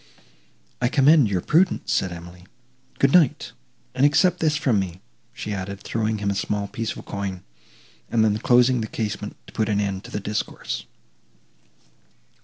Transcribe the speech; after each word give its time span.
"I 0.81 0.87
commend 0.87 1.29
your 1.29 1.41
prudence," 1.41 1.93
said 1.93 2.11
Emily. 2.11 2.47
"Good 2.97 3.13
night, 3.13 3.51
and 3.93 4.03
accept 4.03 4.39
this 4.39 4.55
from 4.57 4.79
me," 4.79 4.99
she 5.31 5.53
added, 5.53 5.79
throwing 5.81 6.17
him 6.17 6.31
a 6.31 6.33
small 6.33 6.67
piece 6.67 6.95
of 6.95 7.05
coin, 7.05 7.43
and 8.09 8.25
then 8.25 8.39
closing 8.39 8.81
the 8.81 8.87
casement 8.87 9.35
to 9.45 9.53
put 9.53 9.69
an 9.69 9.79
end 9.79 10.03
to 10.05 10.09
the 10.09 10.19
discourse. 10.19 10.87